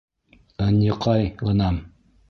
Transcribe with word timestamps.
Ынйыҡай-ғынам... 0.69 1.81